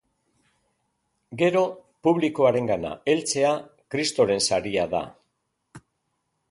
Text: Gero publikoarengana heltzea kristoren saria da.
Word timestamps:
Gero 1.41 1.61
publikoarengana 2.07 2.93
heltzea 3.13 3.53
kristoren 3.97 4.43
saria 4.53 4.87
da. 4.97 5.05